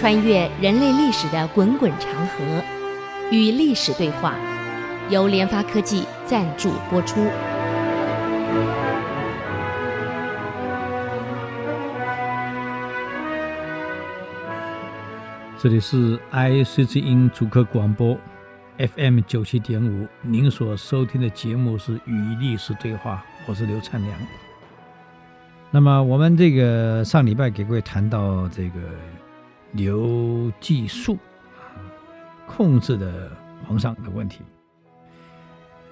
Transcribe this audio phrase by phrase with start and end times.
[0.00, 2.64] 穿越人类历史的滚滚长河，
[3.30, 4.34] 与历史对话，
[5.10, 7.20] 由联发科技赞助播出。
[15.58, 18.16] 这里是 I C C 音主客广播
[18.78, 24.18] FM 九七点五，您所收听的节目是《与历史对话》，我是刘灿良。
[25.70, 28.80] 那么我们这个上礼拜给各位谈到这个
[29.72, 31.18] 刘继述
[32.46, 33.30] 控制的
[33.64, 34.40] 皇上的问题，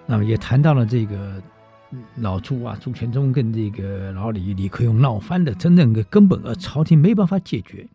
[0.07, 1.43] 那么也谈到了这个
[2.17, 7.89] 老朱啊，朱全忠跟这个老李李克用闹翻的真正的根本，而朝廷没办法解决，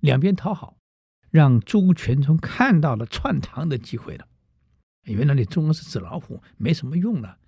[0.00, 0.76] 两边讨好，
[1.30, 4.26] 让朱全忠看到了篡唐的机会了。
[5.04, 7.38] 原来你中国是纸老虎，没什么用了，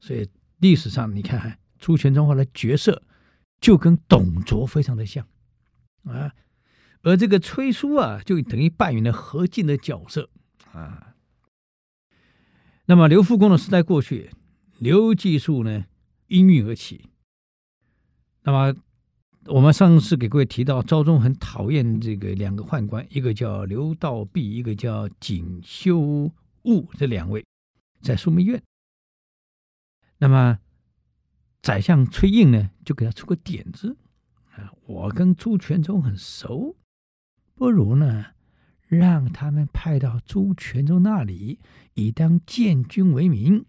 [0.00, 1.58] 所以历史上你看。
[1.76, 3.02] 朱全忠后来角色
[3.60, 5.26] 就跟董卓非常的像
[6.04, 6.32] 啊，
[7.04, 10.28] 而这个崔叔啊，就等于扮演了何进的角色
[10.72, 11.14] 啊。
[12.86, 14.32] 那么刘复公的时代过去，
[14.78, 15.84] 刘继述呢
[16.26, 17.10] 应运而起。
[18.42, 18.74] 那么
[19.46, 26.00] 我们上次给各位提到，昭宗很讨厌这个两个宦官，一个叫刘道弼，一个叫景修
[26.64, 27.44] 悟，这两位
[28.02, 28.60] 在枢密院。
[30.18, 30.58] 那么。
[31.62, 33.96] 宰相崔胤呢，就给他出个点子
[34.54, 36.76] 啊，我跟朱全忠很熟，
[37.54, 38.26] 不如呢，
[38.86, 41.58] 让他们派到朱全忠那里，
[41.94, 43.64] 以当建军为名，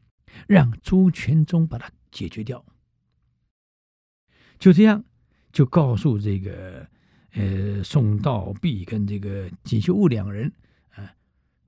[0.48, 2.66] 让朱全忠把他解决掉。
[4.58, 5.04] 就这样，
[5.52, 6.88] 就告诉这个
[7.34, 10.52] 呃宋道弼跟这个锦修悟两人
[10.96, 11.14] 啊，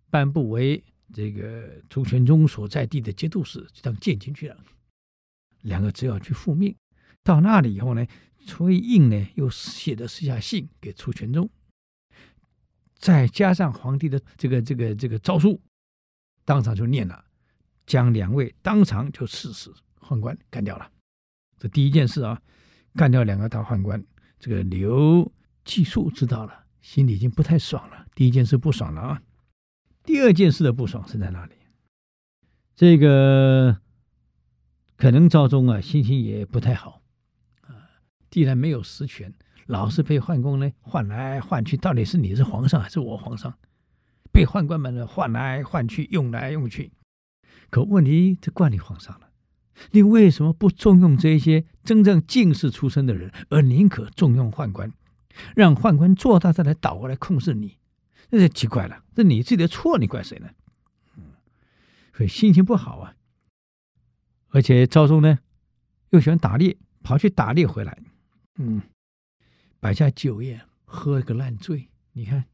[0.09, 4.57] 颁布为这个朱全忠所在地的节度使，就当建军去了。
[5.61, 6.75] 两个只要去复命，
[7.23, 8.05] 到那里以后呢，
[8.45, 11.49] 崔胤呢又写了私下信给朱全忠，
[12.97, 15.61] 再加上皇帝的这个这个这个诏书，
[16.45, 17.23] 当场就念了，
[17.85, 20.91] 将两位当场就赐死宦官干掉了。
[21.57, 22.41] 这第一件事啊，
[22.95, 24.03] 干掉两个大宦官，
[24.39, 25.31] 这个刘
[25.63, 28.05] 继述知道了，心里已经不太爽了。
[28.15, 29.21] 第一件事不爽了啊，
[30.03, 31.53] 第二件事的不爽是在哪里？
[32.75, 33.81] 这个。
[34.99, 37.03] 可能赵宗啊，心情也不太好
[37.61, 38.01] 啊。
[38.31, 39.31] 既然没有实权，
[39.67, 43.53] 老是被宦官呢换来换去，到底是你是皇上还是我皇上？
[44.31, 46.91] 被宦官们呢换来换去，用来用去。
[47.69, 49.29] 可问题这怪你皇上了，
[49.91, 54.91] 你为什么不重用这些真正进士出身的人，而宁可重用宦官，
[55.55, 57.77] 让宦官做大再来倒过来控制你？
[58.29, 59.03] 那就奇怪了。
[59.15, 60.49] 这你自己的错，你怪谁呢？
[61.15, 61.23] 嗯，
[62.13, 63.15] 所以心情不好啊。
[64.49, 65.39] 而且赵宗呢，
[66.11, 67.97] 又喜欢打猎，跑去打猎回来，
[68.57, 68.81] 嗯，
[69.79, 71.87] 摆下酒宴，喝个烂醉。
[72.13, 72.45] 你看，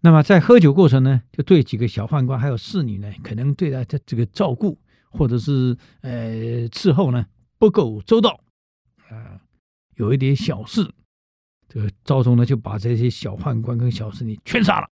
[0.00, 4.78] 那么在喝酒过程呢，就对几个小宦官还有侍女呢，可能对他的这个照顾
[5.10, 7.26] 或者是呃伺候呢
[7.58, 8.40] 不够周到
[9.08, 9.40] 啊、
[9.94, 10.88] 有一点小事，
[11.68, 14.88] 这个赵宗呢就把这些小宦官跟小侍女全杀了，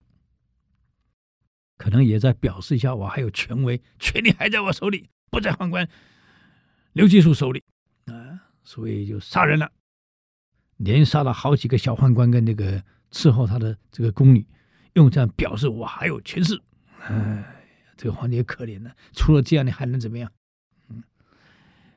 [1.77, 5.09] 可能也在表示一下，我还有权威，权力还在我手里。
[5.29, 5.87] 不在宦官
[6.91, 7.63] 刘继述手里
[8.07, 9.71] 啊，所以就杀人了，
[10.83, 14.45] 连杀了好几个小宦官跟那个伺候他的这个宫女，
[14.93, 16.61] 用这样表示我还有权势。
[17.07, 17.43] 哎，
[17.97, 20.31] 这个皇帝也可怜了，除了这样，你还能怎么样？
[20.89, 21.03] 嗯，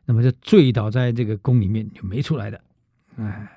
[0.05, 2.61] 那么就醉倒在这个宫里面就没出来的。
[3.17, 3.49] 哎，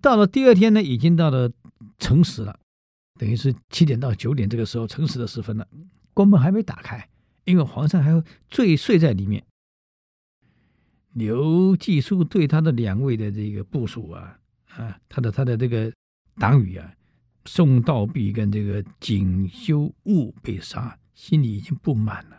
[0.00, 1.50] 到了第二天呢，已经到了
[1.98, 2.58] 辰时了，
[3.18, 5.66] 等于是七点到九点这个时候辰时的时分了，
[6.14, 7.08] 宫门还没打开。
[7.44, 9.44] 因为皇上还要醉睡在里面，
[11.12, 15.92] 刘继书对他的两位的这个部属啊，啊，他的他的这个
[16.36, 16.94] 党羽啊，
[17.44, 22.36] 宋道弼跟这个锦修悟被杀，心里已经不满了。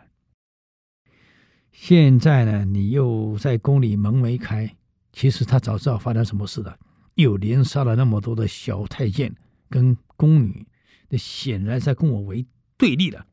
[1.70, 4.76] 现在呢，你又在宫里门没开，
[5.12, 6.78] 其实他早知道发生什么事了，
[7.14, 9.34] 又连杀了那么多的小太监
[9.68, 10.66] 跟宫女，
[11.08, 12.46] 那显然在跟我为
[12.76, 13.26] 对立了，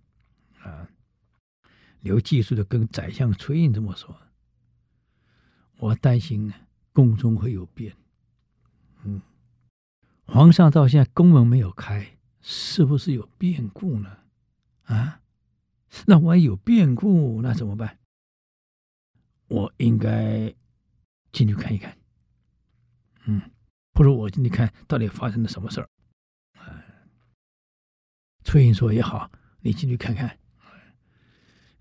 [0.60, 0.88] 啊。
[2.02, 4.16] 刘继书的跟宰相崔胤这么说
[5.82, 6.54] ：“我担心
[6.94, 7.98] 宫中会有变。
[9.04, 9.20] 嗯，
[10.26, 14.20] 皇上到现在宫门没有开，是不是有变故呢？
[14.84, 15.22] 啊，
[16.06, 17.98] 那万一有变故，那怎么办？
[19.48, 20.54] 我应该
[21.32, 21.98] 进去看一看。
[23.26, 23.42] 嗯，
[23.92, 25.90] 不如我进去看到底发生了什么事儿。
[26.60, 26.78] 啊，
[28.44, 29.32] 崔英说也好，
[29.62, 30.38] 你进去看看。”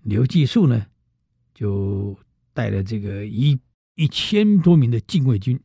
[0.01, 0.87] 刘继树呢，
[1.53, 2.17] 就
[2.51, 3.59] 带了这个一
[3.95, 5.59] 一千多名的禁卫军，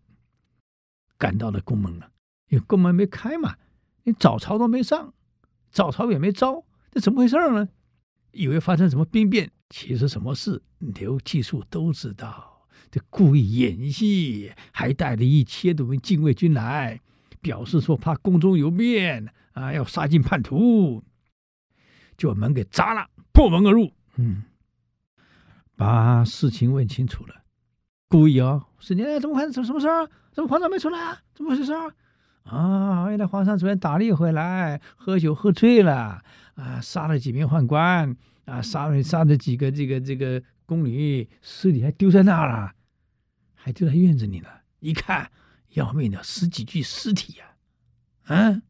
[1.16, 2.10] 赶到了宫门了。
[2.48, 3.56] 因为宫门没开嘛，
[4.04, 5.12] 连早朝都没上，
[5.70, 7.68] 早朝也没召，这怎么回事呢？
[8.32, 17.00] 以为发生什么兵变，其实什么事刘季述都知道，这故意演戏，还带了一千多名禁卫军来，
[17.40, 21.02] 表示说怕宫中有变啊，要杀尽叛徒，
[22.16, 24.44] 就把门给砸了，破门而入，嗯，
[25.74, 27.42] 把事情问清楚了，
[28.08, 29.64] 故意哦，是你怎么回事？
[29.64, 30.08] 什么事儿？
[30.32, 31.18] 怎么皇上没出来啊？
[31.34, 31.90] 怎么回事啊？
[32.44, 36.22] 啊，原来皇上昨天打猎回来，喝酒喝醉了。
[36.54, 38.16] 啊，杀了几名宦官，
[38.46, 42.72] 啊，杀了杀了几个这个这个宫女，尸体还丢在那儿了，
[43.54, 44.48] 还丢在院子里呢。
[44.80, 45.30] 一看，
[45.70, 47.44] 要命的十几具尸体呀，
[48.24, 48.62] 啊，啊！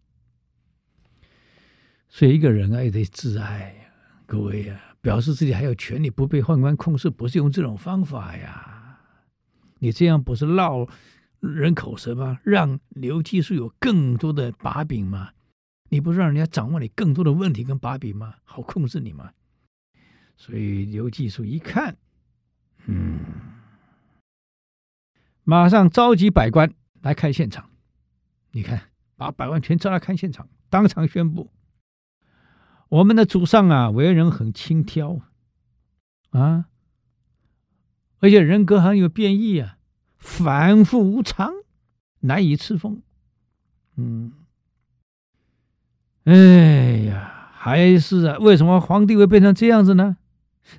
[2.08, 3.92] 所以一个人啊，也得自爱呀，
[4.24, 8.75] 各位呀，表示自己还有权利，不被宦官控制，不是用这种方法呀。
[9.78, 10.88] 你这样不是落
[11.40, 12.38] 人口舌吗？
[12.42, 15.30] 让刘技术有更多的把柄吗？
[15.88, 18.34] 你不是让人家掌握你更多的问题跟把柄吗？
[18.44, 19.32] 好控制你吗？
[20.36, 21.96] 所以刘技术一看，
[22.86, 23.20] 嗯，
[25.44, 27.70] 马上召集百官来看现场。
[28.50, 31.50] 你看，把百官全召来看现场，当场宣布：
[32.88, 35.22] 我们的祖上啊，为人很轻佻
[36.30, 36.66] 啊，
[38.26, 39.78] 而且人格很有变异啊，
[40.18, 41.52] 反复无常，
[42.22, 43.00] 难以侍奉。
[43.94, 44.32] 嗯。
[46.24, 50.16] 哎呀，还是啊，为什么皇帝会变成这样子呢？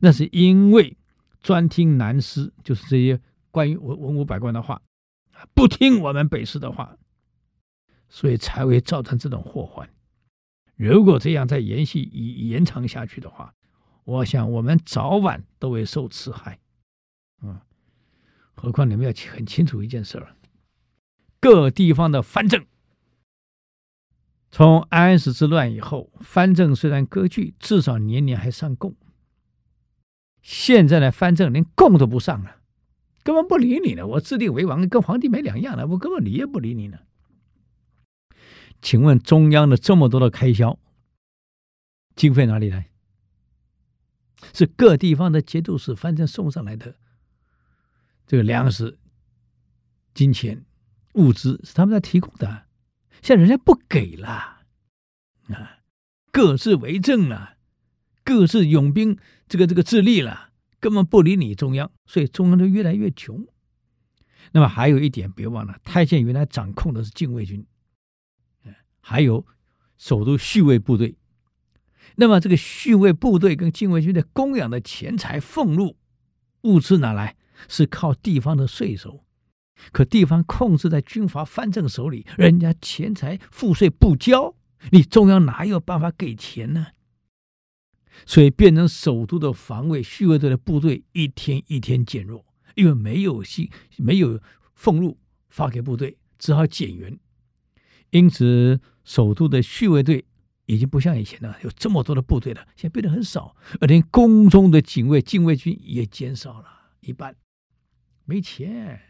[0.01, 0.97] 那是因为
[1.41, 4.81] 专听南师，就是这些关于文文武百官的话，
[5.53, 6.97] 不听我们北师的话，
[8.09, 9.89] 所以才会造成这种祸患。
[10.75, 13.53] 如果这样再延续、延延长下去的话，
[14.03, 16.59] 我想我们早晚都会受此害。
[18.57, 20.35] 何况你们要很清楚一件事儿，
[21.39, 22.65] 各地方的藩镇。
[24.49, 28.95] 从安史之乱以后，藩镇虽然割据，至少年年还上贡。
[30.41, 32.61] 现在的藩镇连贡都不上了，
[33.23, 34.07] 根本不理你了。
[34.07, 36.99] 我自立为王，跟皇帝没两样了，我根本理也不理你呢。
[38.81, 40.79] 请问中央的这么多的开销，
[42.15, 42.89] 经费哪里来？
[44.53, 46.95] 是各地方的节度使藩镇送上来的，
[48.27, 48.99] 这个粮食、
[50.13, 50.65] 金钱、
[51.13, 52.65] 物资是他们在提供的。
[53.21, 54.27] 现在人家不给了，
[55.47, 55.79] 啊，
[56.31, 57.55] 各自为政了，
[58.25, 60.49] 各自拥兵，这个这个自立了，
[60.81, 63.47] 根本不理你中央，所以中央就越来越穷。
[64.51, 67.65] 那么还有一点，别忘了，太监原来掌控的是禁卫军，
[68.99, 69.45] 还有
[69.97, 71.17] 首都续卫部队。
[72.17, 75.97] 那么这个续卫部队跟禁卫军的供养的钱财、俸禄、
[76.63, 77.36] 物资哪来？
[77.67, 79.23] 是靠地方的税收。
[79.91, 84.55] 可地方控制在军阀藩镇手里，人家钱财赋税不交，
[84.91, 86.87] 你中央哪有办法给钱呢？
[88.25, 92.43] 所以变成首都的防卫续卫队的部队一天一天减弱，
[92.73, 94.41] 因为没有息，没有
[94.73, 95.19] 俸禄
[95.49, 97.19] 发给部队，只好减员。
[98.09, 100.25] 因此，首都的续卫队
[100.65, 106.65] 已经不像以前了，有这么多的部队了，现在变得很少，而连宫中的警卫禁卫军也减少了
[107.01, 107.35] 一半，
[108.27, 109.01] 没钱。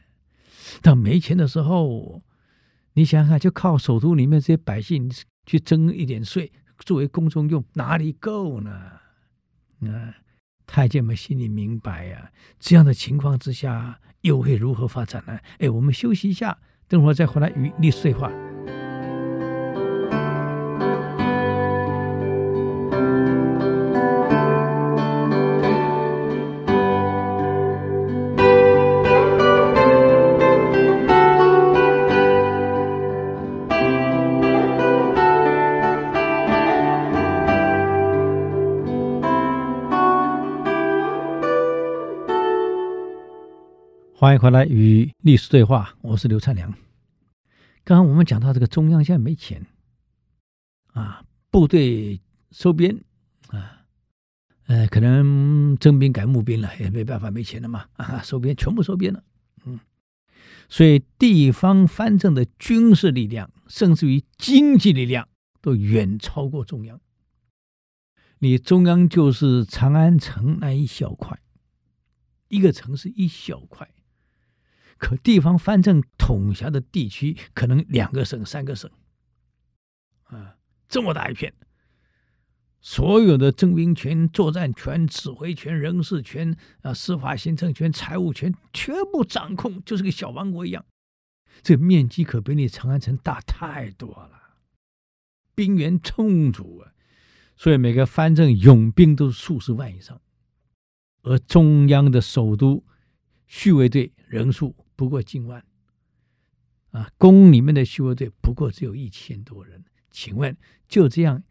[0.82, 2.22] 到没钱的时候，
[2.94, 5.12] 你想想看，就靠首都里面这些百姓
[5.46, 8.72] 去征一点税作为公众用，哪里够呢？
[9.82, 10.16] 啊，
[10.66, 15.40] 太监们心里明白呀、这样的情况之下，又会如何发展呢？
[15.60, 16.58] 哎，我们休息一下，
[16.88, 18.32] 等会儿再回来与历史对话。
[44.20, 46.72] 欢迎回来与历史对话，我是刘灿良。
[47.84, 49.64] 刚刚我们讲到这个中央现在没钱
[50.88, 52.20] 啊，部队
[52.50, 52.98] 收编
[53.50, 53.86] 啊，
[54.66, 59.24] 呃，可能征兵改募兵了，也没办法，没钱了嘛啊，收编全部收编了，
[59.66, 59.80] 嗯，
[60.68, 65.30] 所以地方藩镇的军事力量，甚至于经济力量，
[65.62, 67.00] 都远超过中央。
[68.40, 71.40] 你中央就是长安城那一小块，
[72.48, 73.88] 一个城市一小块。
[74.98, 78.90] 可地方藩镇统辖的地区可能两个省、三个省，
[80.24, 80.58] 啊，
[80.90, 81.54] 这么大一片，
[82.82, 90.86] 所有的征兵权、作战权、指挥权、人事权啊、司法行政权、财务权，全部掌控，就是个小王国一样。
[91.62, 94.60] 这面积可比你长安城大太多了，
[95.56, 96.94] 兵源充足啊，
[97.56, 100.22] 所以每个藩镇拥兵都数十万以上，
[101.24, 102.84] 而中央的首都
[103.48, 105.64] 护卫队人数不过近万，
[106.92, 110.58] 啊，宫里面的护卫队不过只有一千多人，请问
[110.90, 111.44] 就这样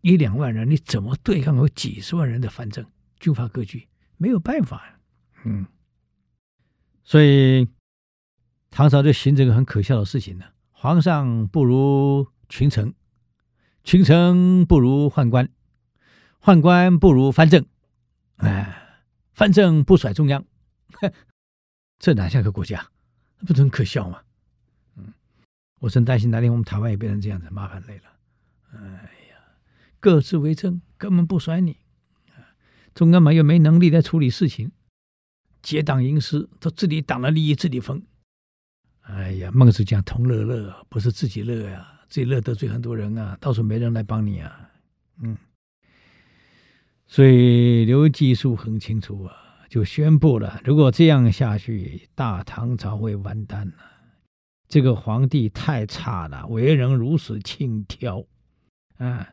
[0.00, 2.84] 一两万人，你怎么对抗有几十万人的藩镇？
[3.20, 3.86] 军阀割据？
[4.16, 4.98] 没有办法呀，
[5.44, 5.66] 嗯。
[7.04, 7.68] 所以，
[8.70, 12.94] 唐朝就形成个很可笑的事情呢：皇上不如群臣，
[13.84, 15.48] 群臣不如宦官，
[16.40, 17.66] 宦官不如藩镇，
[18.36, 20.44] 哎，藩镇不甩中央，
[21.98, 22.86] 这哪像个国家？
[23.46, 24.20] 不是很可笑吗？
[24.96, 25.12] 嗯，
[25.80, 28.04] 我真担心哪天我们台湾也变成这样子，麻烦累了。
[28.72, 28.80] 哎
[29.30, 29.36] 呀，
[30.00, 31.78] 各自为政，根本不甩你，
[32.94, 34.72] 中央嘛又没能力来处理事情。
[35.62, 38.02] 结党营私，都自己党的利益自己分。
[39.02, 44.70] 哎呀，孟子讲同乐乐，不是自己乐呀、啊，自己乐得罪很多人啊，到时候没人来帮你啊。
[45.18, 45.36] 嗯，
[47.06, 49.34] 所以刘季述很清楚啊，
[49.68, 53.74] 就宣布了，如果这样下去，大唐朝会完蛋了。
[54.68, 58.26] 这个皇帝太差了，为人如此轻佻
[58.98, 59.28] 啊，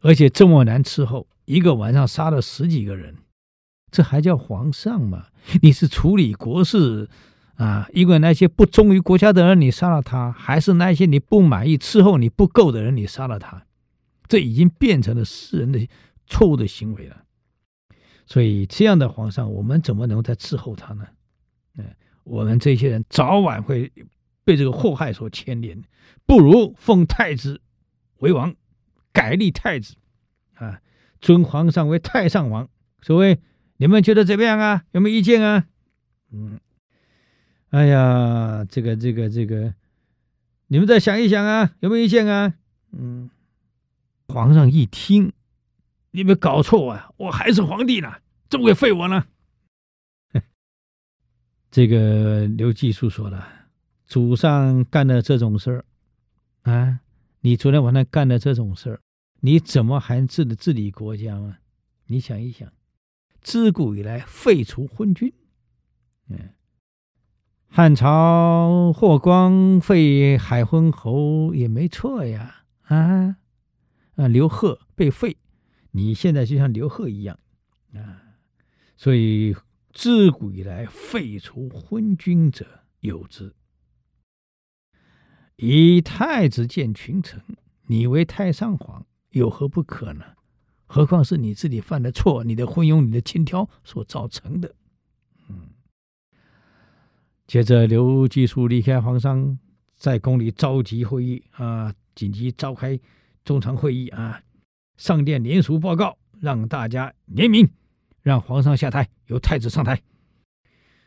[0.00, 3.16] 而且这么难伺候，一个晚上杀了十几个人。
[3.90, 5.26] 这还叫皇上吗？
[5.60, 7.08] 你是处理国事
[7.56, 7.86] 啊？
[7.92, 13.66] 因为那些不忠于国家的人，你杀了他；还是那些你不满意、伺候你不够的人，你杀了他？
[14.26, 15.86] 这已经变成了世人的
[16.26, 17.21] 错误的行为了。
[18.26, 21.06] 所以，这样的皇上，我们怎么能再伺候他呢？
[21.76, 21.84] 嗯，
[22.24, 23.92] 我们这些人早晚会
[24.44, 25.82] 被这个祸害所牵连。
[26.26, 27.60] 不如奉太子
[28.18, 28.54] 为王，
[29.12, 29.94] 改立太子
[30.54, 30.80] 啊，
[31.20, 32.68] 尊皇上为太上王。
[33.00, 33.40] 所谓。
[33.78, 34.84] 你们觉得怎么样啊？
[34.92, 35.66] 有没有意见啊？
[36.30, 36.60] 嗯，
[37.70, 39.74] 哎呀，这个这个这个，
[40.68, 42.54] 你们再想一想啊，有没有意见啊？
[42.92, 43.28] 嗯，
[44.28, 45.32] 皇上一听，
[46.12, 47.10] 你没搞错啊？
[47.16, 48.12] 我还是皇帝呢，
[48.48, 49.26] 怎么会废我呢？
[51.70, 53.46] 这个刘季叔说了，
[54.06, 55.84] 祖上干了这种事儿
[56.62, 57.00] 啊，
[57.40, 59.00] 你昨天晚上干的这种事儿，
[59.40, 61.56] 你怎么还治的治理国家吗？
[62.06, 62.70] 你想一想。
[63.40, 65.32] 自古以来废除昏君，
[66.28, 66.50] 嗯，
[67.66, 73.36] 汉朝霍光废海昏侯也没错呀，啊
[74.14, 75.36] 啊，刘贺被废，
[75.92, 77.38] 你现在就像刘贺一样
[77.94, 78.20] 啊，
[78.96, 79.54] 所以
[79.92, 82.66] 自古以来废除昏君者
[83.00, 83.54] 有之。
[85.56, 87.40] 以太子见群臣，
[87.86, 90.24] 你为太上皇有何不可呢？
[90.86, 94.74] 何况是你自己犯的错，你的昏庸，你的轻佻所造成的。
[95.48, 95.68] 嗯，
[97.46, 99.58] 接着刘季述离开皇上，
[99.94, 102.98] 在宫里召集会议啊，紧急召开
[103.44, 104.42] 中常会议啊，
[105.02, 107.68] 上殿联署报告，让大家联名，
[108.20, 110.00] 让皇上下台，由太子上台。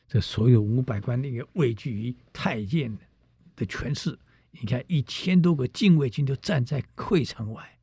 [0.06, 2.94] 这所有五百官那个畏惧于太监
[3.56, 4.20] 的权势，
[4.52, 7.80] 你看一千多个禁卫军都站在会场外。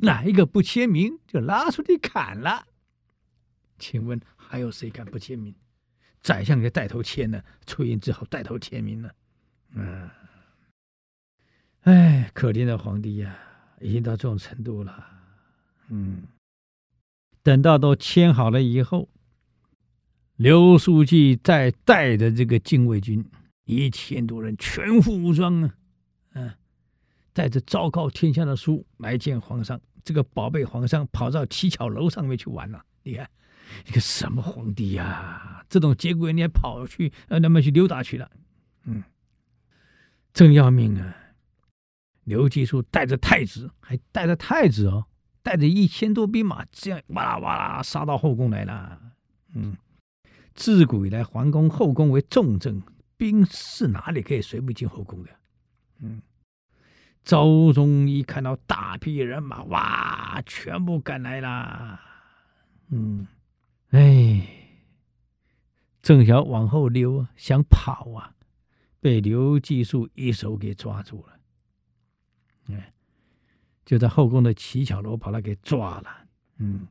[0.00, 2.64] 哪一个不签名，就拉出去砍了？
[3.80, 5.52] 请问还有谁敢不签名？
[6.20, 9.12] 宰相也带头签呢，崔胤只好带头签名了。
[9.72, 10.08] 嗯，
[11.80, 13.36] 哎，可怜的皇帝呀，
[13.80, 15.17] 已经到这种程度了。
[15.88, 16.22] 嗯，
[17.42, 19.08] 等到都签好了以后，
[20.36, 23.24] 刘书记再带着这个禁卫军
[23.64, 25.74] 一千多人，全副武装啊，
[26.34, 26.52] 嗯。
[27.34, 32.84] 带着昭告天下的书来见皇上，这个宝贝皇上跑到七巧楼上面去玩了。
[33.04, 33.30] 你看，
[33.86, 38.28] 你个什么皇帝呀、这种节骨眼你还跑去呃，那么去溜达去了？
[38.86, 39.04] 嗯，
[40.32, 41.14] 真要命啊！
[42.24, 45.06] 刘继述带着太子，还带着太子哦，
[45.48, 49.00] 带着一千多兵马，这样哇啦哇啦杀到后宫来了。
[49.54, 49.74] 嗯，
[50.54, 52.82] 自古以来，皇宫后宫为重镇，
[53.16, 55.30] 兵士哪里可以随便进后宫的？
[56.00, 56.20] 嗯。
[57.24, 61.98] 昭宗一看到大批人马，哇，全部赶来了。
[62.90, 63.26] 嗯，
[63.92, 64.46] 哎，
[66.02, 68.34] 正想往后溜，想跑啊，
[69.00, 71.38] 被刘季述一手给抓住了。
[72.74, 72.92] 哎，
[73.88, 76.10] 就在后宫的七巧楼把他给抓了。
[76.58, 76.86] 嗯，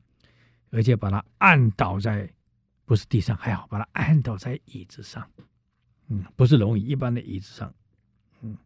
[0.72, 2.28] 而且把他按倒在，
[2.86, 5.30] 不是地上还好，把他按倒在椅子上。
[6.08, 7.72] 嗯，不是龙椅，一般的椅子上。
[8.42, 8.58] 嗯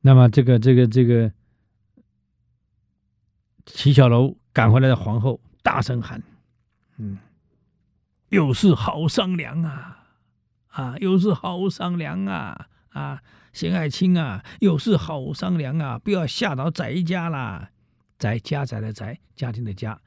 [0.00, 1.32] 那么这个这个这个
[3.64, 6.20] 七巧楼赶回来的皇后大声喊
[6.98, 7.16] ：“嗯，
[8.30, 10.04] 有事好商量啊！
[10.66, 13.22] 啊，有事好商量啊啊，
[13.52, 17.70] 贤爱卿啊，有事好商量啊，不要吓到翟家啦。
[18.18, 20.00] 翟家宅的翟，家庭的家。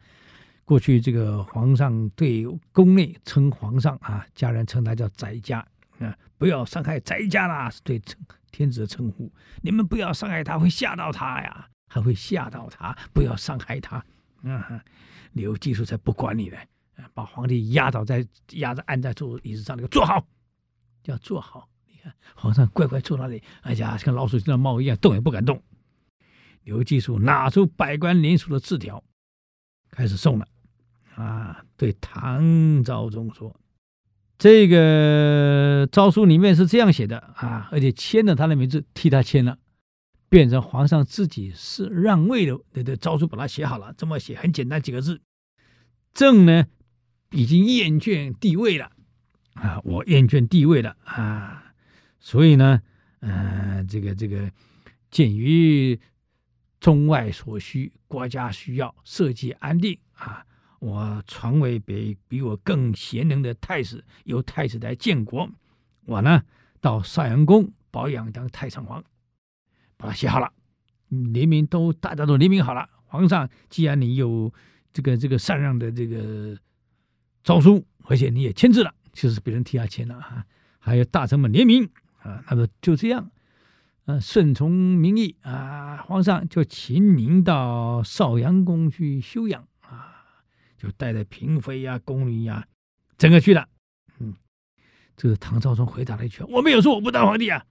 [0.64, 5.60] 过去这个皇上对宫内称皇上啊，家人称他叫翟家
[6.00, 8.02] 啊，不要伤害翟家啦，是对
[8.52, 9.32] 天子的称呼。
[9.62, 13.98] 你们不要伤害他，会吓到他呀，还会吓到他，不要伤害他。
[14.44, 14.82] 啊，
[15.34, 16.58] 刘季述才不管你呢，
[17.14, 20.26] 把皇帝压倒在压着按在坐椅子上，那个坐好，
[21.04, 21.68] 要坐好。
[22.36, 25.62] 皇上乖乖坐那里，哎呀，像老鼠进了猫一样，动也不敢动。
[26.64, 29.04] 刘季述拿出百官联署的字条，
[29.92, 30.48] 开始送了。
[31.16, 33.56] 啊，对唐昭宗说
[34.38, 39.58] ：“这个诏书里面是这样写的啊，而且签了他的名字，替他签了，
[40.28, 42.60] 变成皇上自己是让位的。
[42.74, 45.22] 对对，诏书把它写好了，这么写很简单几个字。
[46.14, 46.66] 朕呢，
[47.32, 48.92] 已经厌倦帝位了
[49.54, 51.65] 啊，我厌倦帝位了啊，
[52.26, 52.82] 所以呢，
[53.20, 54.52] 嗯、呃，这个这个，
[55.12, 56.00] 鉴于
[56.80, 60.44] 中外所需，国家需要，社稷安定啊。”
[60.82, 65.48] 我传位比比我更贤能的太子，由太子来建国。
[66.06, 66.42] 我呢，
[66.82, 69.04] 到少阳宫保养当太上皇，
[69.96, 70.52] 把它写好了，
[71.10, 72.90] 联名都大家都联名好了。
[73.04, 74.52] 皇上，既然你有
[74.92, 76.58] 这个这个禅让的这个
[77.44, 80.44] 诏书，而且你也签字了，就是别人替他签了啊，
[80.80, 81.88] 还有大臣们联名
[82.26, 83.30] 啊，那么就这样，
[84.06, 90.12] 啊，顺从民意啊，皇上就请您到少阳宫去休养啊。
[90.78, 92.66] 就带着嫔妃呀、宫女呀，
[93.18, 93.68] 整个去了。
[94.20, 94.34] 嗯，
[95.16, 97.64] 这个唐昭宗回答了一句：“我没有说我不当皇帝啊，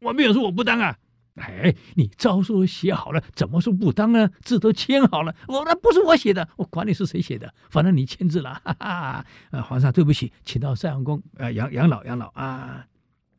[0.00, 0.98] 我没有说我不当啊。”
[1.36, 4.30] 哎，你诏书写好了，怎么说不当呢？
[4.40, 8.54] 字都签好了，我那不是我写的，我管你是谁写的，反正你签字了。
[8.64, 12.86] 哈哈，啊，皇上对不起，请到少阳宫啊养养老养老啊。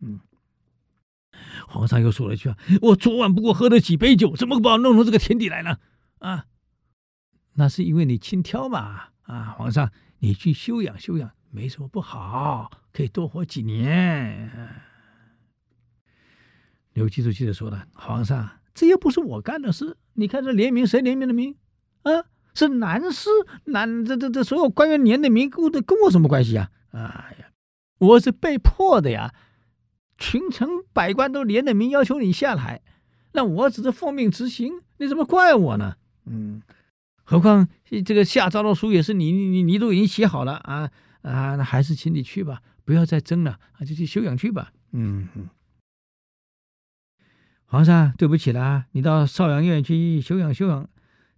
[0.01, 0.19] 嗯，
[1.67, 5.77] 皇上又说了一句：“我昨晚不过喝了几杯酒，怎么把我弄成这个田地来呢？”
[6.19, 6.45] 啊。
[7.53, 14.51] 那是因为你轻佻嘛，啊，皇上，你去休养休养，没什么不好，可以多活几年。
[16.93, 21.55] 刘季述接着说了：“皇上，这又不是我干的事，你看这联名谁联名的名？
[22.03, 22.11] 啊，
[22.53, 23.29] 是南司
[23.65, 26.69] 南这这这所有官员联的名，跟我跟我什么关系啊？
[26.91, 27.47] 哎呀，
[27.97, 29.33] 我是被迫的呀，
[30.17, 32.81] 群臣百官都联的名要求你下台，
[33.33, 35.95] 那我只是奉命执行，你怎么怪我呢？
[36.25, 36.61] 嗯。”
[37.29, 37.67] 何况
[38.05, 40.89] 这个下诏的书也是你你你都已经写好了啊
[41.23, 44.71] 啊，那还是请你去吧，不要再争了啊，就去休养去吧。
[44.93, 45.49] 嗯嗯，
[47.65, 50.89] 皇上对不起啦，你到少阳院去休养休养，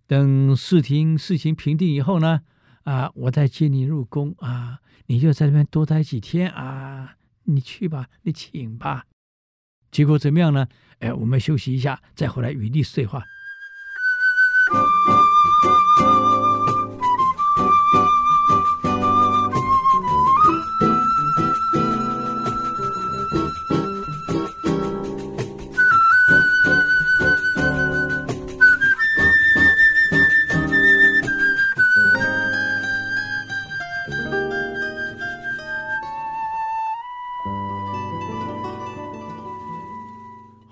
[0.05, 2.41] 等事情事情平定以后呢，
[2.83, 7.15] 啊，我再接你入宫啊，你就在那边多待几天啊，
[7.55, 9.05] 你去吧，你请吧。
[9.91, 10.67] 结果怎么样呢？
[10.99, 13.23] 哎，我们休息一下，再回来与历史对话。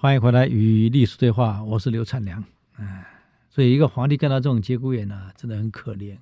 [0.07, 2.41] 欢迎回来与历史对话，我是刘灿良。
[2.77, 3.03] 嗯，
[3.49, 6.15] 所以一个皇帝干到这种节骨眼呢，真的很可怜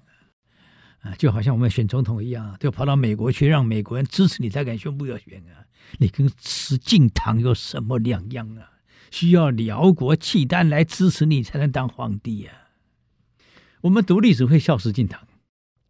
[1.01, 1.13] 啊！
[1.19, 5.61] 就好像我们选总统一样，就跑到美国去，让美国人支持你才敢宣布要选啊！
[5.99, 8.71] 你跟石敬瑭有什么两样啊？
[9.11, 13.45] 需要辽国契丹来支持你才能当皇帝呀、啊？
[13.81, 15.19] 我们读历史会笑石敬瑭，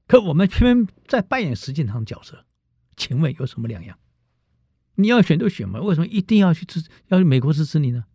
[0.06, 2.44] 可我们偏在扮演石敬瑭角色，
[2.98, 3.98] 请问有什么两样？
[4.96, 8.06] 你要选就选嘛，为什么一定要去支要美国支持你呢？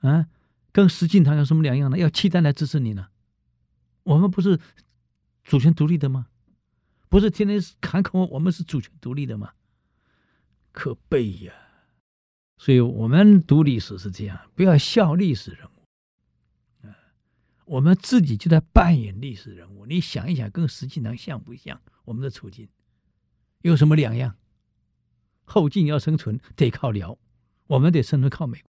[0.00, 0.26] 啊，
[0.72, 1.98] 跟石敬瑭有什么两样呢？
[1.98, 3.08] 要契丹来支持你呢？
[4.04, 4.60] 我们不是
[5.42, 6.28] 主权独立的吗？
[7.08, 9.52] 不是天天喊口我们是主权独立的吗？
[10.72, 11.52] 可悲呀！
[12.56, 16.86] 所以我们读历史是这样，不要笑历史人物。
[16.86, 16.94] 啊，
[17.64, 19.86] 我们自己就在扮演历史人物。
[19.86, 21.80] 你想一想，跟石敬瑭像不像？
[22.04, 22.68] 我们的处境
[23.62, 24.36] 有什么两样？
[25.44, 27.18] 后晋要生存得靠辽，
[27.66, 28.70] 我们得生存靠美国。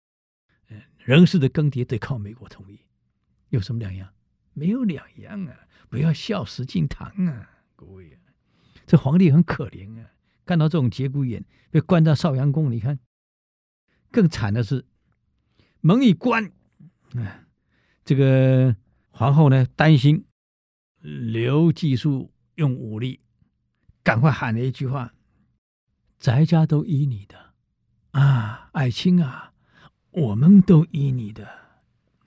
[0.69, 2.79] 嗯，人事的更迭得靠美国同意，
[3.49, 4.09] 有什么两样？
[4.53, 5.67] 没有两样啊！
[5.87, 8.17] 不要笑石敬瑭啊，各位啊，
[8.85, 10.11] 这皇帝很可怜啊，
[10.43, 12.71] 干到这种节骨眼，被关到少阳宫。
[12.71, 12.99] 你看，
[14.11, 14.83] 更惨的是，
[15.79, 16.51] 门一关，
[17.13, 17.47] 啊，
[18.03, 18.75] 这个
[19.11, 20.25] 皇后呢担心
[21.01, 23.21] 刘季述用武力，
[24.03, 25.13] 赶快喊了一句话。
[26.19, 27.53] 翟家都依你的。
[28.11, 29.53] 啊，爱卿啊，
[30.11, 31.47] 我们都依你的。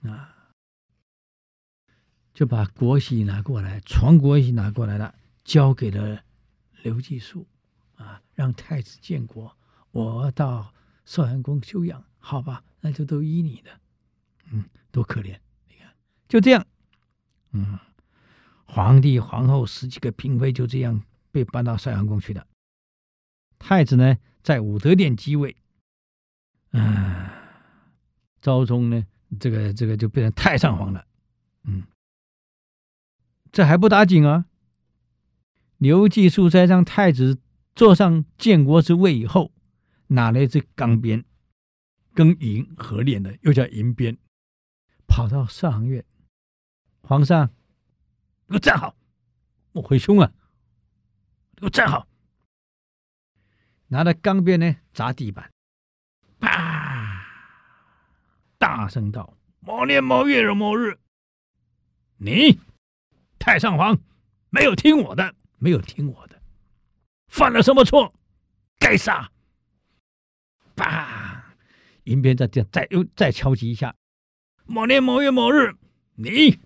[0.03, 0.35] 啊，
[2.33, 6.23] 就把国玺拿过来，传国玺拿过来了，交给了
[6.81, 7.45] 刘季述
[7.97, 9.55] 啊，让太子建国，
[9.91, 10.73] 我到
[11.05, 13.79] 少阳宫休养，好吧，那就都依你的，
[14.51, 15.93] 嗯，多可怜，你看，
[16.27, 16.65] 就这样，
[17.51, 17.77] 嗯，
[18.65, 22.47] 皇帝、皇后十几个嫔妃就这样被搬到少阳宫去了。
[23.61, 25.55] 太子呢，在武德殿继位，
[26.71, 27.29] 嗯，
[28.41, 29.05] 昭宗呢，
[29.39, 31.05] 这个这个就变成太上皇了，
[31.63, 31.83] 嗯，
[33.51, 34.45] 这还不打紧啊。
[35.77, 37.39] 刘季述在让太子
[37.75, 39.51] 坐上建国之位以后，
[40.07, 41.23] 拿了一支钢鞭，
[42.13, 44.17] 跟银合练的，又叫银鞭，
[45.07, 46.03] 跑到少阳院，
[47.03, 47.47] 皇上，
[48.47, 48.95] 给我站好，
[49.73, 50.33] 我回兄啊，
[51.55, 52.07] 给我站好。
[53.91, 55.51] 拿着钢鞭呢，砸地板，
[56.39, 57.25] 啪！
[58.57, 60.97] 大声道：“某年某月某日，
[62.15, 62.57] 你
[63.37, 63.99] 太上皇
[64.49, 66.41] 没有听我的，没有听我的，
[67.27, 68.13] 犯了什么错？
[68.79, 69.29] 该杀！”
[70.73, 71.53] 啪！
[72.05, 73.93] 银鞭再这样，再又再敲击一下。
[74.65, 75.75] 某年某月某日，
[76.15, 76.61] 你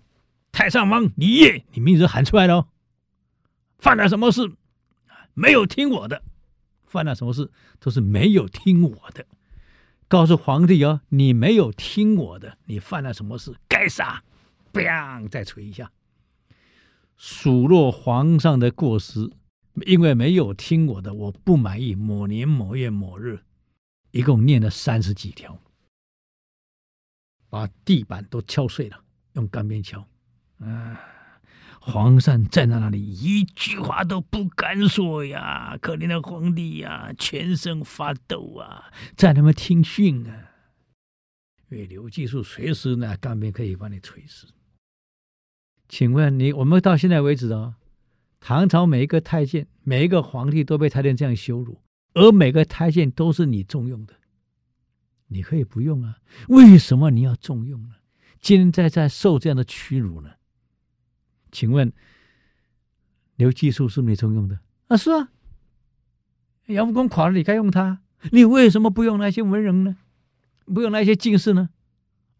[0.52, 2.68] 太上皇李业，你名字喊出来了，
[3.80, 4.54] 犯了什么事？
[5.34, 6.22] 没有听我的。
[6.86, 9.26] 犯了什么事都是没有听我的，
[10.08, 14.22] 告诉皇帝哦，你没有听我的，你犯了什么事该杀，
[14.72, 15.90] 砰，再锤一下，
[17.16, 19.30] 数落皇上的过失，
[19.86, 21.94] 因为没有听我的，我不满意。
[21.94, 23.40] 某年某月某日，
[24.12, 25.58] 一共念了三十几条，
[27.50, 30.06] 把地板都敲碎了，用钢鞭敲，
[30.60, 31.15] 啊。
[31.88, 35.78] 皇上站在那里，一句话都不敢说呀！
[35.80, 40.50] 可怜的皇帝呀，全身发抖啊，在那边听训啊。
[41.70, 44.48] 因为刘季述随时拿钢鞭可以把你锤死。
[45.88, 47.76] 请问你，我们到现在为止啊，
[48.40, 51.80] 唐朝每一个太监、每一个皇帝都被太监这样羞辱，
[52.14, 54.14] 而每个太监都是你重用的，
[55.28, 56.18] 你可以不用啊？
[56.48, 57.94] 为什么你要重用呢？
[58.40, 60.30] 今天在在受这样的屈辱呢？
[61.56, 61.90] 请问
[63.36, 64.96] 刘季述是不是你重用的啊？
[64.98, 65.32] 是啊，
[66.66, 68.02] 杨福宫垮了，你该用他。
[68.30, 69.96] 你为什么不用那些文人呢？
[70.66, 71.70] 不用那些进士呢？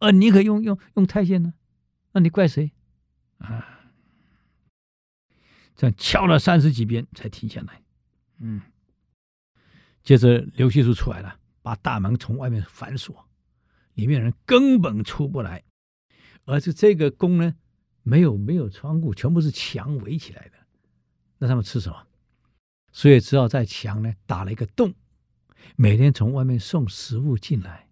[0.00, 1.54] 啊，你可用用用太监呢？
[2.12, 2.72] 那你怪谁
[3.38, 3.88] 啊？
[5.74, 7.80] 这样敲了三十几鞭才停下来。
[8.40, 8.60] 嗯，
[10.02, 13.26] 接着刘季述出来了，把大门从外面反锁，
[13.94, 15.64] 里面人根本出不来，
[16.44, 17.54] 而是这个宫呢？
[18.08, 20.52] 没有没有窗户，全部是墙围起来的。
[21.38, 22.06] 那他们吃什么？
[22.92, 24.94] 所以只好在墙呢打了一个洞，
[25.74, 27.88] 每天从外面送食物进来，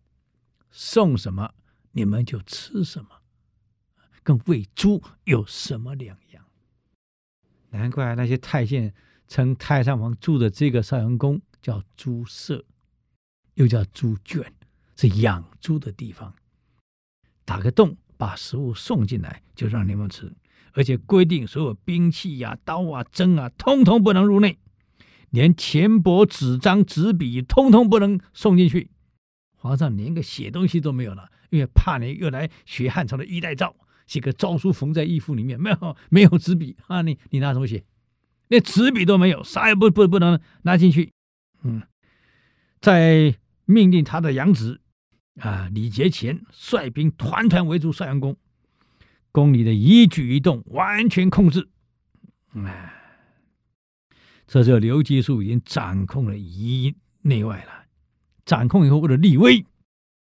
[0.71, 1.53] 送什么
[1.91, 3.11] 你们就吃什么，
[4.23, 6.45] 跟喂猪有什么两样？
[7.71, 8.95] 难怪那些太监
[9.27, 12.65] 称太上皇住的这个少阳宫叫猪舍，
[13.55, 14.55] 又叫猪圈，
[14.97, 16.33] 是养猪的地方。
[17.45, 17.97] 打个洞。
[18.25, 20.33] 把食物送进来，就让你们吃，
[20.73, 24.57] 而且规定所有兵器呀、刀啊、针啊，通通不能入内，
[25.29, 28.89] 连钱帛、纸张、纸笔，通通不能送进去。
[29.57, 37.85] 皇上连个写东西都没有了，因为怕你又来学汉朝的衣带诏，写个诏书缝在衣服里面，没有没有纸笔啊，你你拿什么写？
[38.49, 41.13] 连纸笔都没有，啥也不不不能拿进去。
[41.63, 41.83] 嗯，
[42.81, 43.35] 在
[43.67, 44.81] 命令他的养子。
[45.41, 45.69] 啊！
[45.73, 48.37] 李节前率兵团团围住少阳宫，
[49.33, 51.69] 宫里的一举一动完全控制。
[52.55, 52.95] 哎，
[54.47, 57.87] 这时候刘季述已经掌控了一内外了。
[58.45, 59.65] 掌控以后，为了立威，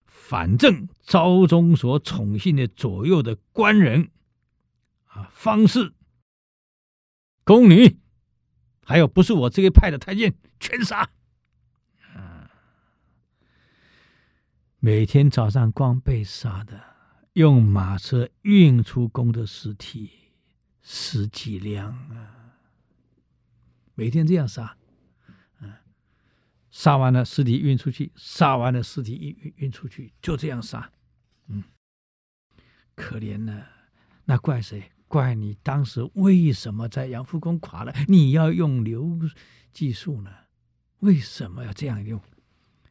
[0.06, 4.12] 反正昭宗所宠幸的左右的官人
[5.08, 5.92] 啊、方士、
[7.44, 7.98] 宫女，
[8.84, 11.10] 还有不是我这一派的太监，全杀。
[14.86, 16.80] 每天早上光被杀的，
[17.34, 20.12] 用马车运出宫的尸体
[20.84, 22.54] 十几辆啊！
[23.96, 24.78] 每天这样杀，
[25.60, 25.74] 嗯，
[26.70, 30.92] 杀完了尸体运出去，杀完了尸体运运出去，就这样杀，
[31.48, 31.64] 嗯，
[32.94, 33.68] 可怜了，
[34.26, 34.92] 那怪谁？
[35.08, 39.20] 怪你当时为什么在杨福宫垮了，你要用刘
[39.74, 40.30] 技术呢？
[41.00, 42.22] 为什么要这样用？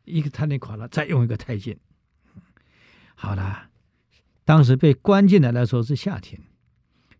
[0.05, 1.79] 一个太监垮了，再用一个太监。
[3.15, 3.71] 好了，
[4.45, 6.41] 当时被关进来的时候是夏天，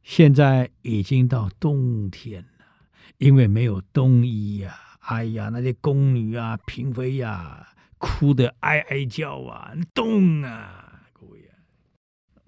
[0.03, 2.67] 现在已经到冬天了，
[3.19, 11.57] 因为没有冬衣呀、哎呀，那些宫女啊、嫔妃呀，哭得哀哀叫啊，动啊，各位啊，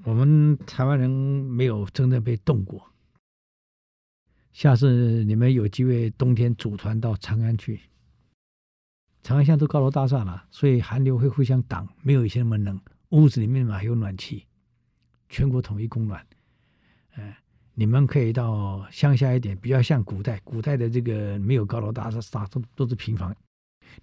[0.05, 2.93] 我们台湾人没有真正被动过。
[4.53, 7.81] 下次你们有机会冬天组团到长安去，
[9.27, 12.81] 长安乡都高楼大厦了，所以寒流会互相挡，没有以前那么冷。
[13.09, 14.47] 屋子里面嘛还有暖气，
[15.29, 16.25] 全国统一供暖。
[17.17, 17.35] 嗯，
[17.75, 23.35] 你们可以到乡下一点，比较像古代，古代的这个没有高楼大厦，都都是平房。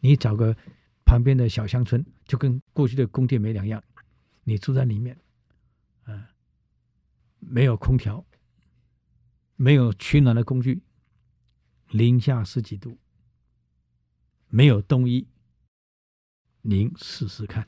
[0.01, 0.53] 你找个
[1.05, 3.81] 旁边的小乡村，就跟过去的宫殿没两样。
[4.43, 5.17] 你住在里面，
[6.05, 6.21] 嗯，
[7.39, 8.21] 没有空调。
[9.55, 10.83] 没有取暖的工具，
[11.91, 12.97] 零下十几度，
[14.53, 15.27] 没有冬衣，
[16.61, 17.67] 您试试看。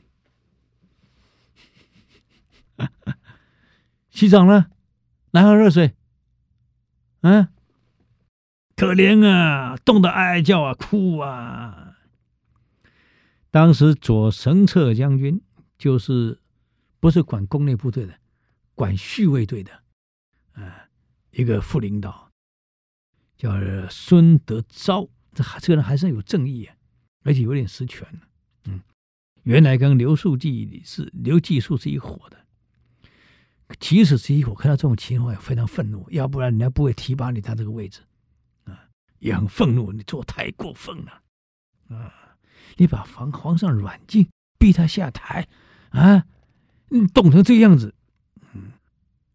[4.08, 4.70] 洗澡呢？
[5.32, 5.96] 来喝热水。
[7.22, 7.48] 嗯，
[8.76, 11.96] 可怜啊，冻得哀叫啊，哭啊。
[13.50, 15.42] 当时左神策将军
[15.76, 16.40] 就是
[17.00, 18.20] 不是管宫内部队的，
[18.76, 19.82] 管护卫队的，
[20.52, 20.88] 啊。
[21.32, 22.30] 一个副领导
[23.36, 23.50] 叫
[23.90, 26.75] 孙德昭，这这个人还算有正义啊，
[27.26, 28.20] 而且有点实权了。
[28.66, 28.80] 嗯，
[29.42, 32.38] 原来跟刘树记是刘季树是一伙的，
[33.80, 38.00] 即使是一伙，看到这种情况也非常愤怒，要不然人家不会提拔你他这个位置
[38.64, 41.20] 啊，也很愤怒，你做太过分了
[41.96, 42.14] 啊！
[42.76, 45.48] 你把皇皇上软禁，逼他下台
[45.90, 46.24] 啊，
[46.90, 47.92] 你冻成这个样子，
[48.54, 48.70] 嗯，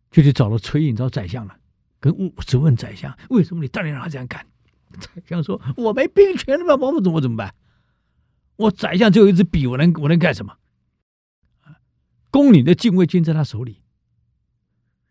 [0.10, 1.58] 就去找了崔胤，找宰相了。
[2.00, 4.46] 跟物质问宰相，为什么你当年让他这样干？
[5.00, 7.54] 宰相说：“我没兵权了嘛，我怎么怎么办？
[8.62, 10.58] 我宰相只有一支笔，我能我能干什么？
[12.30, 13.82] 宫里的禁卫军在他手里，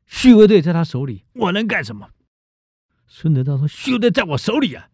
[0.07, 2.11] 护卫队在他手里，我能干什么？”
[3.07, 4.89] 孙德昭说：“护卫队在我手里啊，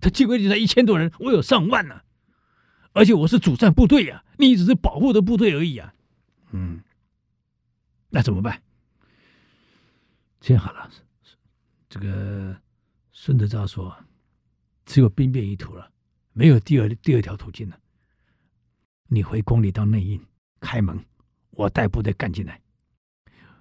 [0.00, 2.02] 他禁卫军才一千多人，我有上万呢、
[2.92, 5.94] 而且我是主战部队呀、啊，你只是保护的部队而已啊。”
[6.52, 6.80] 嗯，
[8.10, 8.62] 那怎么办？
[10.40, 10.90] 这样好了。
[11.88, 12.54] 这个
[13.12, 13.96] 孙德昭说
[14.86, 15.90] ：“只有兵变一途了，
[16.38, 17.76] 没有第二第二条途径了。
[19.08, 20.24] 你回宫里当内应，
[20.60, 21.04] 开门，
[21.50, 22.60] 我带部队干进来。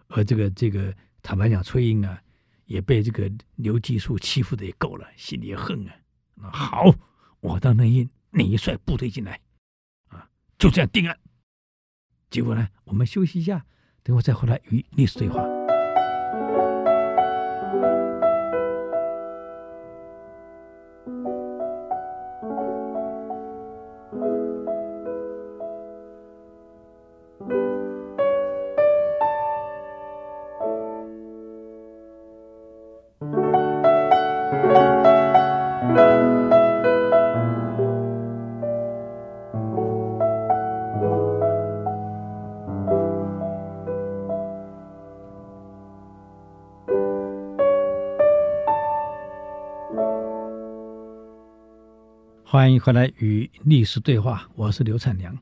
[0.10, 2.22] 而这个这个坦白讲，崔英啊，
[2.66, 6.52] 也被这个刘季树欺负的也够了，心里也恨啊。
[6.52, 6.94] 好，
[7.40, 9.42] 我当内应，你率部队进来，
[10.10, 11.20] 啊，就这样定案。
[12.30, 13.66] 结果呢，我们休息一下，
[14.04, 15.42] 等会再回来与历史对话。”
[52.58, 55.38] 欢迎回来与历史对话，我是刘灿良。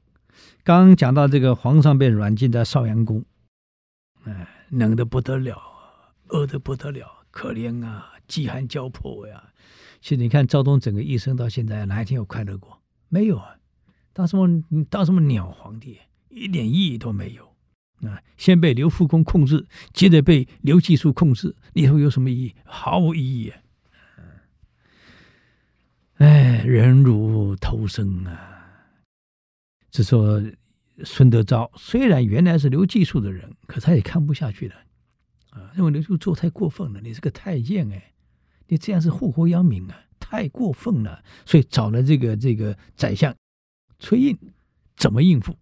[0.65, 3.23] 刚讲到这个皇上被软禁在少阳宫，
[4.25, 5.57] 哎，冷得不得了，
[6.27, 9.41] 饿得不得了，可怜啊，饥寒交迫呀。
[10.01, 12.81] 其实你看赵东整个一生到现在哪一天有快乐过？
[13.07, 13.55] 没有啊，
[14.11, 15.97] 当什么当什么鸟皇帝，
[16.27, 17.45] 一点意义都没有
[18.09, 18.21] 啊。
[18.35, 22.55] 先被刘复恭控制，接着被刘季树控制，你说有什么意义？
[22.65, 23.61] 毫无意义啊。
[26.17, 28.51] 哎，忍辱偷生啊！
[29.91, 30.41] 这说
[31.03, 34.75] 孙德昭虽然原来是刘季树的人，可他也看不下去了
[35.49, 37.01] 啊，认为刘秀做太过分了。
[37.01, 38.13] 你是个太监哎，
[38.67, 41.21] 你这样是祸国殃民啊，太过分了。
[41.45, 43.35] 所以找了这个这个宰相
[43.99, 44.37] 崔胤，
[44.95, 45.57] 怎么应付？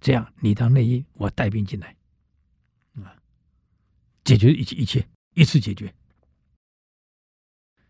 [0.00, 1.96] 这样你当内应，我带兵进来
[2.96, 3.14] 啊，
[4.24, 5.94] 解决一切一切，一次解决。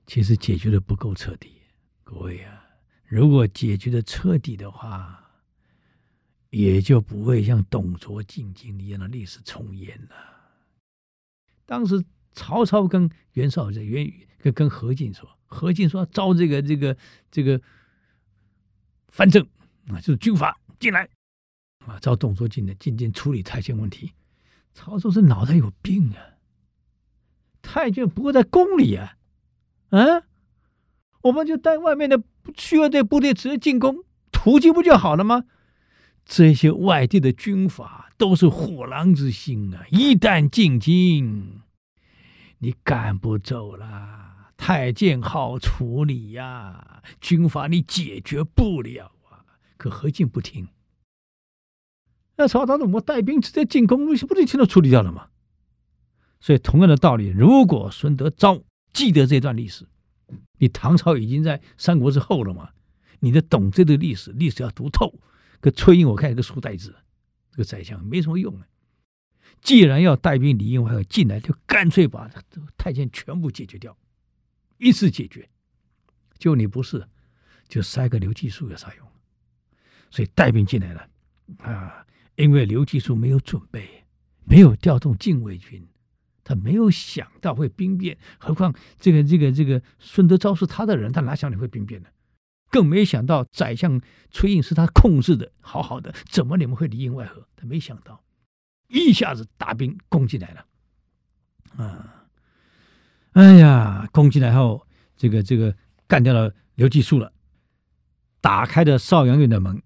[0.06, 1.61] 其实解决的不够彻底。
[2.12, 2.62] 各位啊，
[3.06, 5.30] 如果解决的彻底的话，
[6.50, 10.16] 也就不会像董卓进京一样的历史重演了。
[11.64, 16.94] 当时曹操跟袁绍在袁跟跟何进说，何进说招这个这个
[17.30, 17.58] 这个
[19.08, 19.48] 藩镇
[19.88, 21.08] 啊，就是军阀进来
[21.86, 24.12] 啊，招董卓进来进京处理太监问题。
[24.74, 26.20] 曹操是脑袋有病啊，
[27.62, 29.16] 太监不过在宫里啊，
[29.88, 30.24] 啊。
[31.22, 35.44] 我们就带外面的护卫队部队直接进攻，突击不就好了吗？
[36.24, 39.84] 这些外地的军阀都是虎狼之心啊！
[39.90, 41.62] 一旦进京，
[42.58, 44.20] 你赶不走了。
[44.56, 49.42] 太监好处理呀，军阀你解决不了啊。
[49.76, 50.68] 可何进不听。
[52.36, 55.26] 那曹操怎么带兵直接进攻，不是一天都处理掉了吗？
[56.40, 59.86] 所以同样的道理，如果孙德昭记得这段历史，
[60.62, 62.70] 你唐朝已经在三国之后了嘛？
[63.18, 65.12] 你得懂这个历史，历史要读透。
[65.60, 66.94] 可崔胤，我看一个书呆子，
[67.50, 68.68] 这个宰相没什么用啊。
[69.60, 72.30] 既然要带兵里应外合进来，就干脆把
[72.76, 73.98] 太监全部解决掉，
[74.78, 75.48] 一次解决。
[76.38, 77.08] 就你不是，
[77.66, 79.08] 就塞个刘季树有啥用？
[80.12, 81.08] 所以带兵进来了
[81.58, 84.04] 啊，因为刘季树没有准备，
[84.44, 85.84] 没有调动禁卫军，
[86.44, 88.16] 他没有想到会兵变。
[88.38, 92.08] 何况这个这个这个孙德昭是他的人，他哪想你会兵变呢？
[92.70, 94.00] 更没想到宰相
[94.30, 97.46] 崔胤是他控制的好好的，怎么你们会里应外合？
[97.56, 98.22] 他没想到，
[98.88, 102.26] 一下子大兵攻进来了，啊，
[103.32, 105.74] 哎呀，攻进来后，这个这个。
[106.08, 107.32] 干掉了刘季树了，
[108.42, 109.80] 打开了邵阳院的门，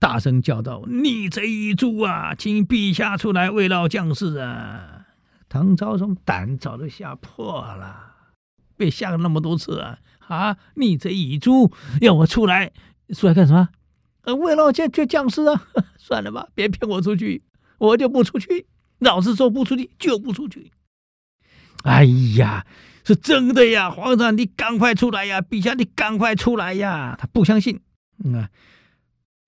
[0.00, 4.99] 大声叫道：“逆贼一诛啊，请陛下出来慰劳将士啊！”
[5.50, 8.14] 唐昭宗胆早就吓破了，
[8.76, 9.98] 被吓了那么多次啊！
[10.28, 12.72] 啊，逆贼已诛，要我出来
[13.12, 13.68] 出来干什么？
[14.22, 15.66] 呃，慰劳将将将士啊！
[15.98, 17.42] 算了吧，别骗我出去，
[17.78, 18.68] 我就不出去。
[19.00, 20.70] 老子说不出去就不出去。
[21.82, 22.04] 哎
[22.38, 22.64] 呀！
[23.02, 25.40] 是真的呀，皇上，你赶快出来呀！
[25.40, 27.16] 陛下，你赶快出来呀！
[27.18, 27.80] 他不相信，
[28.22, 28.50] 嗯啊，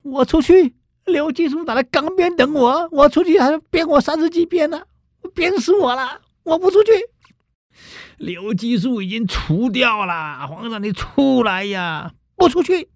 [0.02, 4.82] 我出去，刘季树打在江边等我，我出去还鞭我三十几鞭呢，
[5.34, 6.20] 鞭死我了！
[6.44, 6.90] 我不出去，
[8.18, 12.14] 刘季树已经除掉了，皇上你出来呀！
[12.36, 12.88] 不出去，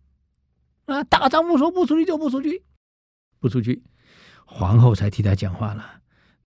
[0.87, 2.65] 啊，大丈夫说不出去就不出去，
[3.39, 3.85] 不出去，
[4.45, 6.01] 皇后才替他讲话了。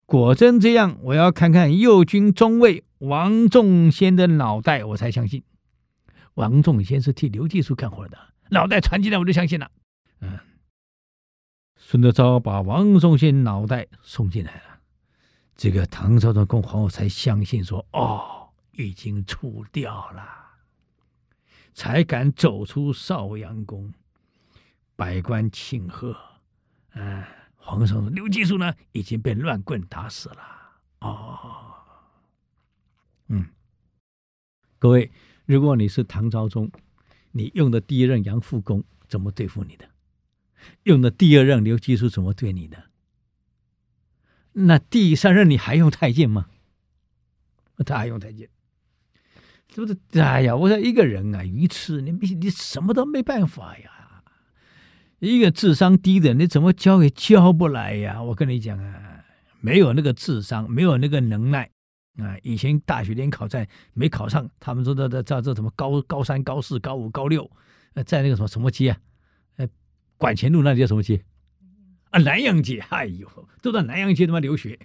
[0.05, 5.43] 果真这样，我要看看右军中尉王仲先的脑袋，我才相信。
[6.35, 8.19] 王仲先是替刘季树干活的，
[8.51, 9.71] 脑袋传进来我就相信了。
[10.21, 10.39] 嗯，
[11.77, 14.72] 孙德昭把王仲先脑袋送进来了，
[15.57, 20.29] 这个唐昭宗跟皇后才相信说：“哦，已经除掉了，
[21.75, 23.93] 才敢走出邵阳宫，
[24.97, 26.17] 百官庆贺。”
[26.95, 27.25] 嗯。
[27.65, 30.39] 皇上：“刘继树呢，已经被乱棍打死了。”
[30.99, 31.73] 哦，
[33.29, 33.47] 嗯，
[34.81, 35.09] 各位，
[35.47, 36.69] 如果你是唐昭宗，
[37.31, 39.89] 你用的第一任杨复恭怎么对付你的？
[40.83, 42.91] 用的第二任刘季树怎么对你的？
[44.53, 46.47] 那第三任你还用太监吗？
[47.85, 48.49] 他还用太监，
[49.75, 49.97] 是不是？
[50.21, 54.23] 哎呀，我说一个人啊，愚痴，你你什么都没办法呀。
[55.19, 58.23] 一个智商低的，你怎么教也教不来呀！
[58.23, 59.25] 我跟你讲啊，
[59.61, 61.71] 没有那个智商，没有那个能耐
[62.19, 62.37] 啊！
[62.43, 67.51] 以前大学联考在没考上，他们说的的叫这什么高高三、高四、高五、高六，
[68.05, 68.99] 在那个什么什么街啊？
[69.57, 69.69] 呃，
[70.17, 71.25] 管前路那里叫什么街？
[72.13, 72.79] 啊，南阳街！
[72.91, 73.29] 哎呦，
[73.61, 74.79] 都在南阳街他妈留学，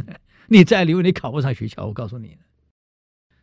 [0.48, 2.38] 你再留你考不上学校，我告诉你，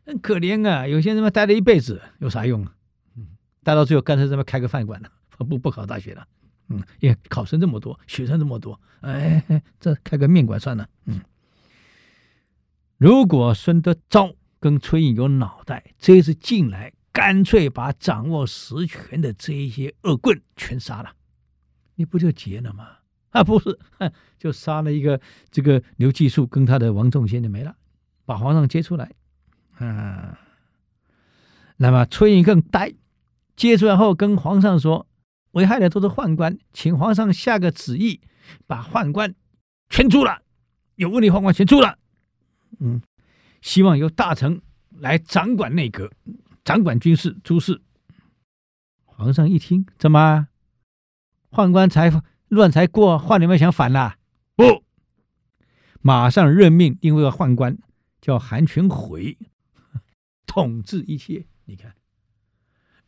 [0.06, 0.88] 很可怜啊！
[0.88, 2.76] 有些人他妈待了一辈子有啥用啊？
[3.18, 3.28] 嗯，
[3.64, 6.28] 待到最后干脆他妈开个饭馆了，不不考大学了。
[6.70, 9.44] 嗯，也考生这么多，学生这么多，哎，
[9.80, 10.88] 这开个面馆算了。
[11.06, 11.20] 嗯，
[12.98, 21.14] 如果孙德昭跟崔胤有脑袋，这一次进来，干脆把掌握实权的这一些恶棍全杀了，
[21.96, 23.00] 你不就结了吗？
[23.34, 23.80] 啊，不是，
[24.38, 27.76] 就杀了一个这个刘季树跟他的王仲先就没了，
[28.26, 29.12] 把皇上接出来。
[29.78, 30.40] 啊，
[31.78, 32.94] 那么崔胤更呆，
[33.56, 35.08] 接出来后跟皇上说。
[35.52, 38.22] 危害的都是宦官，请皇上下个旨意，
[38.68, 39.36] 把宦官
[39.90, 40.44] 全诛了，
[40.96, 41.98] 有问题宦官全诛了。
[42.80, 43.02] 嗯，
[43.62, 46.10] 希望由大臣来掌管内阁，
[46.64, 47.82] 掌管军事诸事。
[49.04, 50.48] 皇上一听，怎么
[51.50, 52.10] 宦官才
[52.52, 54.18] 乱才过，换你们想反了？
[54.58, 54.84] 不，
[56.02, 57.78] 马上任命另外一个宦官，
[58.20, 59.38] 叫韩全悔，
[60.46, 61.46] 统治一切。
[61.64, 61.96] 你看。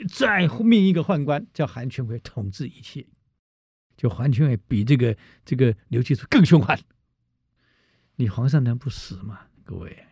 [0.07, 3.05] 再命一个宦官叫韩全悔统治一切，
[3.97, 6.79] 就韩全悔比这个这个刘季树更凶悍，
[8.15, 9.41] 你皇上能不死吗？
[9.65, 10.05] 各位，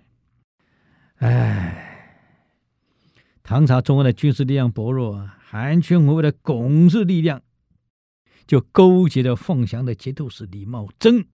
[1.16, 2.16] 哎，
[3.42, 7.42] 唐朝中央的军事力量薄弱啊，韩全悔为了巩固力量，
[8.48, 11.28] 就勾结了凤翔的节度使李茂贞，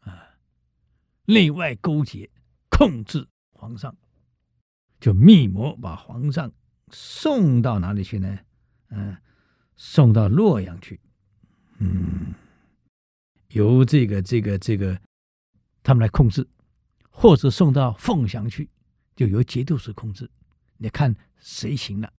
[0.00, 0.36] 啊，
[1.26, 2.30] 内外勾结
[2.70, 3.96] 控制皇上，
[5.00, 6.52] 就密谋把皇上。
[6.90, 8.38] 送到哪里去呢？
[8.88, 9.16] 嗯，
[9.74, 11.00] 送到洛阳去。
[11.78, 12.34] 嗯，
[13.48, 15.00] 由这个这个这个
[15.82, 16.46] 他们来控制，
[17.10, 18.68] 或者送到凤翔去，
[19.16, 20.30] 就由节度使控制。
[20.76, 22.12] 你看谁行了？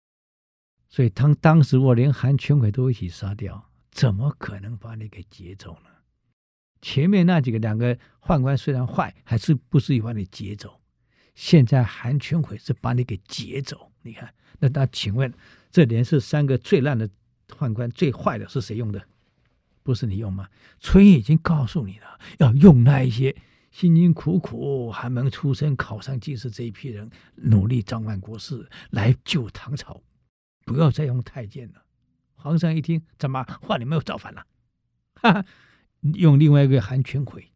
[0.89, 5.89] 所以他当时我连韩全奎都一起杀掉，怎么可能把你给劫走呢？
[6.81, 10.79] 前面那几个两个宦官虽然坏，还是不至于把你劫走。
[11.33, 15.33] 现在韩全奎是把你给劫走，你看，那那请问
[15.69, 17.09] 这连是三个最烂的
[17.49, 19.01] 宦官，最坏的是谁用的？
[19.83, 20.47] 不是你用吗？
[20.79, 23.36] 崔胤已经告诉你了，要用那一些
[23.71, 30.01] 辛辛苦苦寒门出身考上进士这一批人，努力掌管国事来救唐朝，
[30.66, 31.86] 不要再用太监了。
[32.34, 34.45] 皇上一听，怎么话你没有造反了？
[35.16, 35.45] 哈哈，
[36.01, 37.51] 用另外一个韩全奎，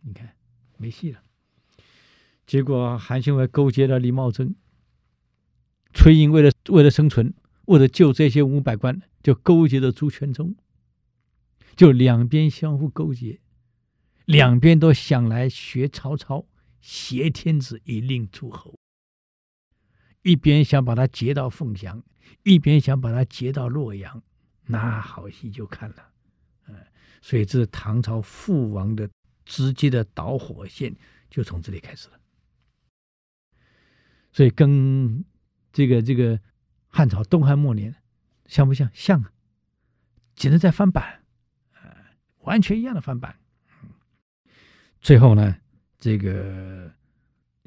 [0.00, 0.34] 你看
[0.78, 1.22] 没戏了。
[2.46, 4.54] 结果韩全奎勾结了李茂贞，
[5.92, 7.34] 崔胤为了为了生存，
[7.66, 10.54] 为了救这些五百官，就勾结了朱全忠。
[11.76, 13.40] 就两边相互勾结，
[14.26, 16.46] 两边都想来学曹操，
[16.80, 18.78] 挟天子以令诸侯。
[20.24, 22.02] 一边想把他劫到凤翔，
[22.42, 24.20] 一边想把他劫到洛阳，
[24.66, 26.08] 那好戏就看了。
[26.66, 26.74] 嗯，
[27.22, 29.08] 所以这是唐朝覆亡的
[29.44, 30.92] 直接的导火线，
[31.30, 32.18] 就从这里开始了。
[34.32, 35.24] 所以跟
[35.72, 36.40] 这个这个
[36.88, 37.94] 汉朝东汉末年
[38.46, 38.90] 像不像？
[38.92, 39.30] 像啊，
[40.34, 41.20] 简直在翻版。
[42.40, 43.38] 完全一样的翻版，
[45.00, 45.56] 最后呢，
[45.98, 46.92] 这个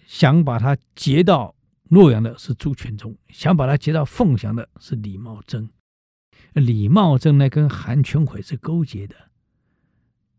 [0.05, 1.55] 想把他劫到
[1.89, 5.69] 洛阳的是朱全忠，想把他接到凤翔的是李茂贞。
[6.53, 9.15] 李茂贞呢，跟韩全奎是勾结的，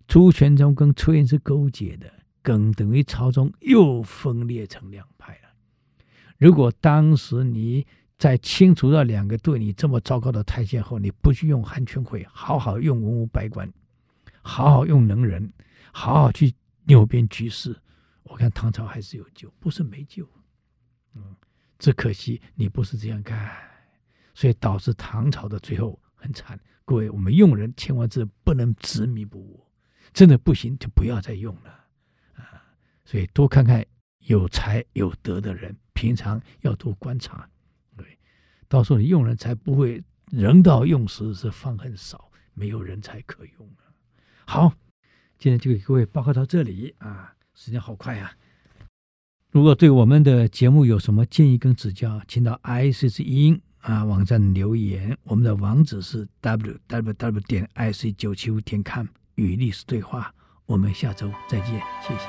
[0.07, 5.49] 朱全忠跟崔胤是勾结的，更等于朝中又分裂成两派了。
[6.39, 7.87] 如果当时你
[8.19, 13.71] 在清除了两个对你这么糟糕的太监后，你不去用韩全奎，好好用文武百官。
[14.41, 15.53] 好好用能人，
[15.93, 17.77] 好好去扭变局势，
[18.23, 20.27] 我看唐朝还是有救，不是没救。
[21.79, 23.51] 只可惜你不是这样干，
[24.35, 26.59] 所以导致唐朝的最后很惨。
[26.85, 29.67] 各位，我们用人千万是不能执迷不悟，
[30.13, 31.71] 真的不行就不要再用了
[32.35, 32.65] 啊！
[33.05, 33.85] 所以多看看
[34.21, 37.49] 有才有德的人，平常要多观察，
[37.97, 38.19] 对，
[38.69, 43.93] 到时候你用人才不会人到用时是方恨少，没有人才可用啊。
[44.47, 44.73] 好，
[45.39, 48.33] 今天就给各位报告到这里啊，时间好快啊！
[49.51, 55.17] 如果对我们的节目有什么建议跟指教，请到 IC 之音啊网站留言。
[55.25, 60.31] 我们的网址是 www 点 ic 九七五点 com 与历史对话。
[60.67, 62.29] 我们下周再见，谢谢。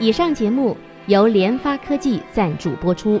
[0.00, 0.74] 以上节目
[1.06, 3.20] 由联发科技赞助播出。